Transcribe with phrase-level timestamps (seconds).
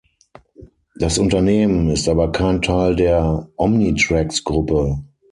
[0.95, 5.03] Das Unternehmen ist aber kein Teil der Omnitrax-Gruppe.